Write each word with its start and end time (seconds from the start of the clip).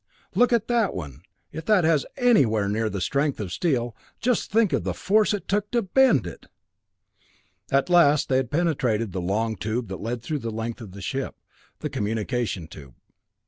Look 0.33 0.51
at 0.51 0.67
that 0.67 0.95
one 0.95 1.21
if 1.51 1.63
that 1.65 1.83
has 1.83 2.07
anywhere 2.17 2.67
near 2.67 2.89
the 2.89 2.99
strength 3.01 3.39
of 3.39 3.51
steel, 3.53 3.95
just 4.19 4.49
think 4.49 4.73
of 4.73 4.83
the 4.83 4.95
force 4.95 5.31
it 5.31 5.47
took 5.47 5.69
to 5.69 5.83
bend 5.83 6.25
it!" 6.25 6.47
At 7.69 7.87
last 7.87 8.27
they 8.27 8.37
had 8.37 8.49
penetrated 8.49 9.09
to 9.13 9.19
the 9.19 9.23
long 9.23 9.55
tube 9.57 9.89
that 9.89 10.01
led 10.01 10.23
through 10.23 10.39
the 10.39 10.49
length 10.49 10.81
of 10.81 10.93
the 10.93 11.03
ship, 11.03 11.35
the 11.81 11.89
communication 11.91 12.67
tube. 12.67 12.95